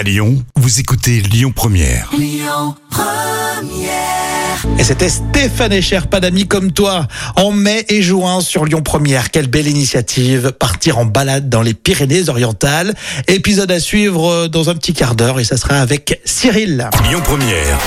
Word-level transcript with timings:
À 0.00 0.02
Lyon, 0.02 0.42
vous 0.56 0.80
écoutez 0.80 1.20
Lyon 1.20 1.52
Première. 1.54 2.10
Et 4.78 4.82
c'était 4.82 5.10
Stéphane 5.10 5.74
Echer, 5.74 6.00
pas 6.10 6.20
d'amis 6.20 6.48
comme 6.48 6.72
toi, 6.72 7.06
en 7.36 7.50
mai 7.50 7.84
et 7.90 8.00
juin 8.00 8.40
sur 8.40 8.64
Lyon 8.64 8.80
Première. 8.80 9.30
Quelle 9.30 9.48
belle 9.48 9.68
initiative, 9.68 10.52
partir 10.52 10.96
en 10.96 11.04
balade 11.04 11.50
dans 11.50 11.60
les 11.60 11.74
Pyrénées-Orientales. 11.74 12.94
Épisode 13.28 13.70
à 13.70 13.78
suivre 13.78 14.26
euh, 14.26 14.48
dans 14.48 14.70
un 14.70 14.74
petit 14.74 14.94
quart 14.94 15.14
d'heure 15.14 15.38
et 15.38 15.44
ça 15.44 15.58
sera 15.58 15.74
avec 15.74 16.22
Cyril. 16.24 16.88
Lyon 17.06 17.20
Première. 17.22 17.78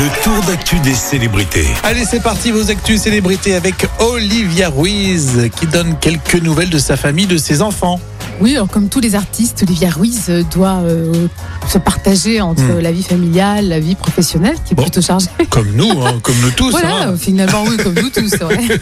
Le 0.00 0.22
tour 0.22 0.42
d'actu 0.46 0.78
des 0.80 0.94
célébrités. 0.94 1.66
Allez, 1.82 2.06
c'est 2.06 2.22
parti, 2.22 2.50
vos 2.50 2.70
actus 2.70 3.02
célébrités 3.02 3.54
avec 3.54 3.86
Olivia 3.98 4.70
Ruiz 4.70 5.50
qui 5.54 5.66
donne 5.66 5.98
quelques 6.00 6.36
nouvelles 6.36 6.70
de 6.70 6.78
sa 6.78 6.96
famille, 6.96 7.26
de 7.26 7.36
ses 7.36 7.60
enfants. 7.60 8.00
Oui, 8.40 8.54
alors 8.56 8.68
comme 8.68 8.88
tous 8.88 9.00
les 9.00 9.14
artistes, 9.14 9.62
Olivia 9.62 9.90
Ruiz 9.90 10.24
euh, 10.28 10.42
doit 10.52 10.80
euh, 10.82 11.28
se 11.68 11.78
partager 11.78 12.40
entre 12.40 12.62
Hmm. 12.62 12.80
la 12.80 12.92
vie 12.92 13.02
familiale, 13.02 13.68
la 13.68 13.78
vie 13.80 13.94
professionnelle, 13.94 14.56
qui 14.66 14.74
est 14.74 14.76
Bon. 14.76 14.82
plutôt 14.82 15.00
chargée. 15.02 15.28
Comme 15.50 15.68
nous, 15.74 15.90
hein, 16.04 16.18
comme 16.22 16.34
nous 16.42 16.50
tous. 16.50 16.70
voilà, 16.72 17.08
hein. 17.08 17.14
finalement, 17.18 17.64
oui, 17.68 17.76
comme 17.76 17.94
nous 17.94 18.10
tous. 18.10 18.32
ouais. 18.44 18.78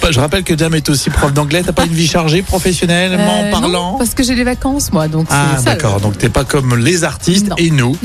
Pas, 0.00 0.10
je 0.10 0.18
rappelle 0.20 0.42
que 0.42 0.52
Diam 0.54 0.74
est 0.74 0.88
aussi 0.88 1.10
prof 1.10 1.32
d'anglais. 1.32 1.62
T'as 1.64 1.72
pas 1.72 1.84
une 1.84 1.92
vie 1.92 2.06
chargée 2.08 2.42
professionnellement 2.42 3.44
Euh, 3.44 3.50
parlant 3.50 3.92
non, 3.92 3.98
parce 3.98 4.14
que 4.14 4.22
j'ai 4.24 4.34
les 4.34 4.44
vacances, 4.44 4.92
moi, 4.92 5.06
donc 5.08 5.26
Ah 5.30 5.56
d'accord, 5.64 6.00
donc 6.00 6.18
t'es 6.18 6.28
pas 6.28 6.44
comme 6.44 6.76
les 6.76 7.04
artistes 7.04 7.48
Non. 7.50 7.56
et 7.56 7.70
nous. 7.70 7.96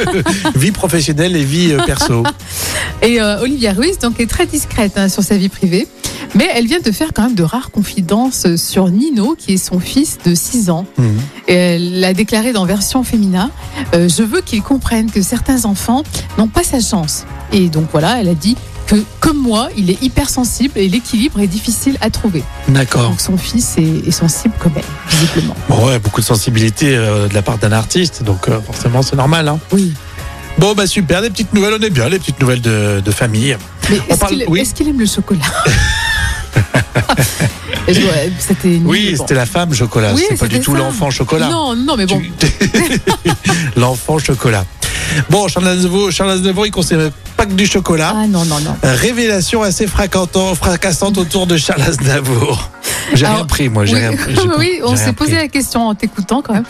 vie 0.54 0.70
professionnelle 0.72 1.34
et 1.36 1.44
vie 1.44 1.72
euh, 1.72 1.82
perso. 1.84 2.22
Et 3.02 3.20
euh, 3.20 3.40
Olivia 3.40 3.72
Ruiz 3.72 3.98
donc 3.98 4.20
est 4.20 4.28
très 4.28 4.44
discrète 4.46 4.92
hein, 4.96 5.08
sur 5.08 5.22
sa 5.22 5.36
vie 5.38 5.48
privée, 5.48 5.88
mais 6.34 6.48
elle 6.54 6.66
vient 6.66 6.80
de 6.80 6.90
faire 6.92 7.08
quand 7.14 7.22
même 7.22 7.34
de 7.34 7.42
rares 7.42 7.70
confidences 7.70 8.54
sur 8.56 8.88
Nino, 8.88 9.34
qui 9.38 9.54
est 9.54 9.56
son 9.56 9.80
fils 9.80 10.18
de 10.24 10.34
6 10.34 10.70
ans. 10.70 10.86
Mhm. 10.98 11.18
Et 11.48 11.54
elle 11.54 12.00
l'a 12.00 12.14
déclaré 12.14 12.52
dans 12.52 12.64
Version 12.64 13.02
Féminin 13.04 13.50
euh, 13.94 14.08
Je 14.08 14.22
veux 14.22 14.40
qu'ils 14.40 14.62
comprennent 14.62 15.10
que 15.10 15.22
certains 15.22 15.64
enfants 15.64 16.02
n'ont 16.38 16.48
pas 16.48 16.62
sa 16.62 16.80
chance. 16.80 17.24
Et 17.52 17.68
donc 17.68 17.86
voilà, 17.92 18.20
elle 18.20 18.28
a 18.28 18.34
dit 18.34 18.56
que, 18.86 18.96
comme 19.20 19.38
moi, 19.38 19.68
il 19.76 19.90
est 19.90 20.02
hypersensible 20.02 20.72
et 20.78 20.88
l'équilibre 20.88 21.40
est 21.40 21.46
difficile 21.46 21.96
à 22.00 22.10
trouver. 22.10 22.42
D'accord. 22.68 23.08
Donc 23.10 23.20
son 23.20 23.36
fils 23.36 23.76
est, 23.78 24.08
est 24.08 24.10
sensible 24.10 24.54
comme 24.58 24.72
elle, 24.76 24.82
visiblement. 25.10 25.54
Bon, 25.68 25.86
ouais, 25.86 25.98
beaucoup 25.98 26.20
de 26.20 26.26
sensibilité 26.26 26.96
euh, 26.96 27.28
de 27.28 27.34
la 27.34 27.42
part 27.42 27.58
d'un 27.58 27.72
artiste, 27.72 28.22
donc 28.24 28.48
euh, 28.48 28.60
forcément 28.60 29.02
c'est 29.02 29.16
normal. 29.16 29.46
Hein. 29.48 29.58
Oui. 29.72 29.92
Bon 30.58 30.74
bah 30.74 30.86
super, 30.86 31.22
des 31.22 31.30
petites 31.30 31.54
nouvelles, 31.54 31.74
on 31.78 31.82
est 31.82 31.90
bien, 31.90 32.08
les 32.08 32.18
petites 32.18 32.40
nouvelles 32.40 32.60
de, 32.60 33.00
de 33.00 33.10
famille. 33.12 33.56
Mais 33.88 33.96
est-ce 34.08 34.18
parle- 34.18 34.34
qu'il 34.36 34.44
oui. 34.48 34.68
qu'il 34.74 34.88
aime 34.88 34.98
le 35.00 35.06
chocolat? 35.06 35.40
C'était 38.38 38.68
nul, 38.68 38.82
Oui, 38.86 39.14
bon. 39.16 39.22
c'était 39.24 39.34
la 39.34 39.46
femme 39.46 39.72
chocolat, 39.74 40.12
Oui, 40.14 40.24
c'est 40.28 40.38
pas 40.38 40.46
du 40.48 40.60
tout 40.60 40.72
ça. 40.72 40.78
l'enfant 40.78 41.10
chocolat. 41.10 41.48
Non, 41.48 41.74
non, 41.74 41.96
mais 41.96 42.06
bon. 42.06 42.20
L'enfant 43.76 44.18
chocolat. 44.18 44.64
Bon, 45.28 45.48
Charles 45.48 45.66
Aznavour, 45.68 46.12
Charles 46.12 46.30
Aznavour, 46.32 46.66
il 46.66 46.70
conseille 46.70 47.10
pas 47.36 47.46
que 47.46 47.52
du 47.54 47.66
chocolat. 47.66 48.14
Ah 48.16 48.26
non, 48.28 48.44
non, 48.44 48.60
non. 48.60 48.76
Révélation 48.82 49.62
assez 49.62 49.86
fracassante, 49.88 51.18
autour 51.18 51.46
de 51.48 51.56
Charles 51.56 51.82
Aznavour. 51.82 52.70
J'ai 53.14 53.24
Alors, 53.24 53.38
rien 53.38 53.46
pris, 53.46 53.68
moi, 53.68 53.86
j'ai 53.86 53.94
oui, 53.94 54.00
rien 54.06 54.16
pris. 54.16 54.36
j'ai 54.36 54.48
pas- 54.48 54.54
oui, 54.58 54.80
on 54.84 54.94
s'est 54.96 55.12
posé 55.12 55.32
pris. 55.32 55.40
la 55.40 55.48
question 55.48 55.88
en 55.88 55.94
t'écoutant 55.96 56.42
quand 56.42 56.52
même. 56.54 56.64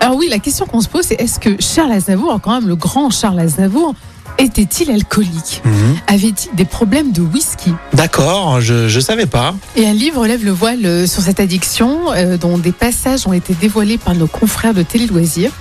Alors 0.00 0.16
oui, 0.16 0.28
la 0.28 0.38
question 0.40 0.66
qu'on 0.66 0.80
se 0.82 0.88
pose, 0.88 1.06
c'est 1.06 1.14
est-ce 1.20 1.38
que 1.38 1.56
Charles 1.60 1.92
Aznavour, 1.92 2.38
quand 2.42 2.52
même 2.60 2.68
le 2.68 2.76
grand 2.76 3.08
Charles 3.10 3.40
Aznavour, 3.40 3.94
était-il 4.38 4.90
alcoolique 4.90 5.62
Mhm. 5.64 5.96
Avait-il 6.08 6.54
des 6.54 6.64
problèmes 6.64 7.12
de 7.12 7.20
whisky 7.22 7.72
D'accord, 7.94 8.60
je, 8.60 8.88
je 8.88 9.00
savais 9.00 9.26
pas. 9.26 9.54
Et 9.76 9.86
un 9.86 9.92
livre 9.92 10.26
lève 10.26 10.44
le 10.44 10.50
voile 10.50 10.84
euh, 10.84 11.06
sur 11.06 11.22
cette 11.22 11.40
addiction, 11.40 12.12
euh, 12.12 12.36
dont 12.36 12.58
des 12.58 12.72
passages 12.72 13.26
ont 13.26 13.32
été 13.32 13.54
dévoilés 13.54 13.98
par 13.98 14.14
nos 14.14 14.26
confrères 14.26 14.74
de 14.74 14.82
Télé 14.82 15.06
Loisirs. 15.06 15.52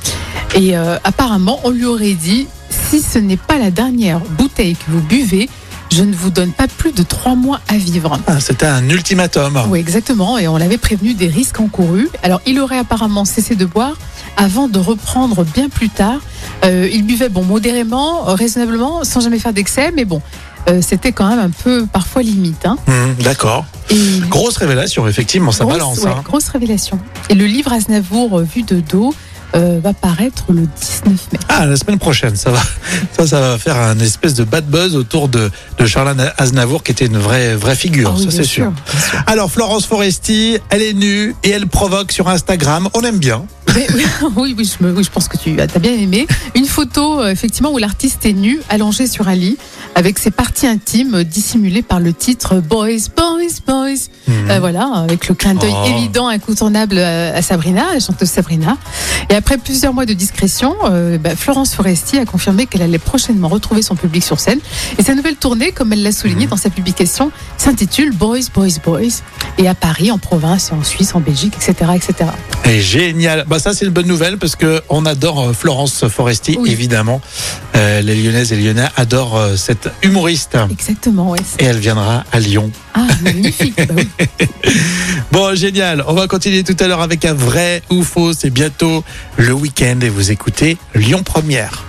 Et 0.56 0.78
euh, 0.78 0.98
apparemment, 1.04 1.60
on 1.64 1.70
lui 1.70 1.86
aurait 1.86 2.14
dit 2.14 2.48
si 2.70 3.02
ce 3.02 3.18
n'est 3.20 3.38
pas 3.38 3.58
la 3.58 3.72
dernière 3.72 4.20
bouteille 4.20 4.76
que 4.76 4.92
vous 4.92 5.02
buvez, 5.02 5.50
je 5.92 6.04
ne 6.04 6.14
vous 6.14 6.30
donne 6.30 6.52
pas 6.52 6.68
plus 6.68 6.92
de 6.92 7.04
trois 7.04 7.36
mois 7.36 7.62
à 7.68 7.78
vivre. 7.78 8.20
Ah, 8.28 8.40
C'était 8.40 8.66
un 8.66 8.90
ultimatum. 8.90 9.62
Oui, 9.70 9.80
exactement. 9.80 10.38
Et 10.38 10.48
on 10.48 10.58
l'avait 10.58 10.78
prévenu 10.78 11.14
des 11.14 11.28
risques 11.28 11.60
encourus. 11.60 12.10
Alors, 12.24 12.42
il 12.46 12.60
aurait 12.60 12.80
apparemment 12.80 13.24
cessé 13.24 13.56
de 13.56 13.66
boire 13.66 13.96
avant 14.38 14.68
de 14.68 14.80
reprendre 14.80 15.44
bien 15.44 15.70
plus 15.70 15.90
tard. 15.90 16.20
Euh, 16.64 16.90
il 16.92 17.06
buvait, 17.06 17.30
bon, 17.30 17.44
modérément, 17.44 18.30
euh, 18.30 18.34
raisonnablement, 18.36 19.04
sans 19.04 19.20
jamais 19.22 19.40
faire 19.40 19.54
d'excès, 19.54 19.92
mais 19.96 20.06
bon, 20.06 20.22
euh, 20.70 20.82
c'était 20.82 21.12
quand 21.12 21.28
même 21.28 21.40
un 21.40 21.50
peu 21.50 21.86
parfois 21.92 22.22
limite. 22.24 22.66
Hein. 22.66 22.78
Mhm, 22.88 23.16
D'accord. 23.24 23.66
Et 23.90 24.20
Grosse 24.30 24.58
révélation, 24.58 25.08
effectivement, 25.08 25.52
ça 25.52 25.64
grosse, 25.64 25.74
balance. 25.78 25.98
ouais, 26.00 26.10
hein. 26.12 26.22
grosse 26.24 26.48
révélation. 26.50 27.00
Et 27.30 27.36
le 27.36 27.46
livre 27.46 27.72
Aznavour, 27.74 28.40
vu 28.40 28.64
de 28.64 28.80
dos, 28.80 29.14
euh, 29.56 29.80
va 29.82 29.94
paraître 29.94 30.46
le 30.50 30.62
19 30.62 31.32
mai. 31.32 31.40
Ah, 31.50 31.66
la 31.66 31.78
semaine 31.78 32.00
prochaine, 32.00 32.36
ça 32.36 32.50
va, 32.52 32.60
ça, 33.16 33.26
ça 33.28 33.40
va 33.40 33.58
faire 33.58 33.78
un 33.78 33.98
espèce 34.00 34.34
de 34.34 34.44
bad 34.44 34.66
buzz 34.66 34.96
autour 34.96 35.30
de, 35.30 35.50
de 35.78 35.86
Charles 35.86 36.16
Aznavour, 36.38 36.84
qui 36.84 36.92
était 36.92 37.06
une 37.06 37.18
vraie, 37.20 37.56
vraie 37.56 37.76
figure, 37.76 38.12
Ah 38.14 38.18
oui, 38.18 38.26
ça 38.26 38.32
c'est 38.32 38.44
sûr. 38.44 38.74
Alors, 39.28 39.50
Florence 39.52 39.86
Foresti, 39.86 40.58
elle 40.70 40.82
est 40.82 40.94
nue 40.94 41.36
et 41.44 41.52
elle 41.52 41.68
provoque 41.68 42.12
sur 42.12 42.28
Instagram. 42.28 42.90
On 42.96 43.02
aime 43.04 43.20
bien. 43.20 43.46
Oui, 44.36 44.56
oui, 44.58 44.66
je, 44.66 45.10
pense 45.10 45.28
que 45.28 45.38
tu 45.38 45.60
as 45.60 45.68
bien 45.80 45.94
aimé. 45.94 46.28
Une 46.56 46.66
photo, 46.66 47.22
euh, 47.22 47.30
effectivement, 47.30 47.72
où 47.74 47.78
l'artiste 47.78 48.26
est 48.26 48.34
nu, 48.34 48.60
allongé 48.70 49.08
sur 49.08 49.28
un 49.28 49.36
lit, 49.36 49.58
avec 49.96 50.18
ses 50.20 50.32
parties 50.32 50.68
intimes 50.68 51.24
dissimulées 51.24 51.82
par 51.82 52.00
le 52.00 52.14
titre 52.14 52.56
Boys, 52.56 53.10
Boys, 53.16 53.25
Boys. 53.66 54.10
Mhm. 54.28 54.52
Euh, 54.52 54.60
voilà, 54.60 54.86
avec 54.96 55.28
le 55.28 55.36
clin 55.36 55.54
d'œil 55.56 55.74
Oh. 55.76 55.88
évident, 55.88 56.28
incontournable 56.28 56.96
euh, 56.98 57.36
à 57.38 57.42
Sabrina, 57.42 57.84
la 57.94 58.00
chanteuse 58.00 58.30
Sabrina. 58.30 58.78
Et 59.30 59.36
après 59.36 59.58
plusieurs 59.58 59.94
mois 59.94 60.06
de 60.06 60.14
discrétion, 60.14 60.76
euh, 60.86 61.18
bah, 61.18 61.36
Florence 61.36 61.74
Foresti 61.76 62.18
a 62.20 62.26
confirmé 62.26 62.66
qu'elle 62.66 62.82
allait 62.82 62.98
prochainement 63.00 63.48
retrouver 63.48 63.82
son 63.82 63.96
public 63.96 64.24
sur 64.24 64.40
scène. 64.40 64.60
Et 64.98 65.04
sa 65.04 65.16
nouvelle 65.16 65.36
tournée, 65.36 65.72
comme 65.72 65.94
elle 65.94 66.04
l'a 66.04 66.12
souligné 66.12 66.46
Mhm. 66.46 66.52
dans 66.52 66.58
sa 66.58 66.70
publication, 66.70 67.32
s'intitule 67.58 68.12
Boys, 68.14 68.48
Boys, 68.54 68.80
Boys. 68.84 69.22
Et 69.58 69.68
à 69.68 69.76
Paris, 69.76 70.12
en 70.12 70.18
province, 70.18 70.72
en 70.72 70.84
Suisse, 70.84 71.16
en 71.16 71.20
Belgique, 71.20 71.54
etc., 71.56 71.92
etc. 71.96 72.30
Et 72.66 72.82
génial. 72.82 73.46
Bah 73.48 73.60
ça 73.60 73.74
c'est 73.74 73.86
une 73.86 73.92
bonne 73.92 74.08
nouvelle 74.08 74.38
parce 74.38 74.56
que 74.56 74.82
on 74.90 75.06
adore 75.06 75.54
Florence 75.56 76.08
Foresti 76.08 76.58
Oui. 76.60 76.72
évidemment. 76.72 77.22
Euh, 77.76 78.02
les 78.02 78.16
Lyonnaises 78.16 78.52
et 78.54 78.56
Lyonnais 78.58 78.88
adorent 78.96 79.40
cette 79.58 79.90
humoriste 80.02 80.58
Exactement, 80.72 81.30
ouais. 81.32 81.40
et 81.60 81.66
elle 81.66 81.78
viendra 81.80 82.24
à 82.32 82.40
Lyon. 82.40 82.72
Ah, 82.94 83.02
magnifique. 83.36 83.76
Bah 83.76 83.94
oui. 83.96 84.08
Bon 85.32 85.56
génial. 85.56 86.04
On 86.08 86.14
va 86.14 86.28
continuer 86.28 86.64
tout 86.64 86.78
à 86.80 86.88
l'heure 86.88 87.02
avec 87.02 87.26
un 87.26 87.34
vrai 87.34 87.82
ou 87.90 88.04
faux. 88.04 88.34
C'est 88.34 88.50
bientôt 88.50 89.04
le 89.38 89.54
week-end 89.54 90.00
et 90.02 90.10
vous 90.10 90.32
écoutez 90.32 90.78
Lyon 90.94 91.24
Première. 91.24 91.84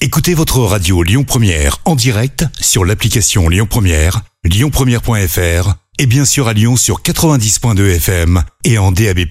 Écoutez 0.00 0.34
votre 0.34 0.58
radio 0.60 1.02
Lyon 1.02 1.24
Première 1.24 1.78
en 1.84 1.94
direct 1.94 2.46
sur 2.58 2.84
l'application 2.84 3.48
Lyon 3.48 3.66
Première, 3.68 4.22
lyonpremière.fr 4.44 5.74
et 5.98 6.06
bien 6.06 6.24
sûr 6.24 6.48
à 6.48 6.54
Lyon 6.54 6.76
sur 6.76 7.02
90.2 7.02 7.96
FM 7.96 8.42
et 8.64 8.78
en 8.78 8.92
DAB+. 8.92 9.26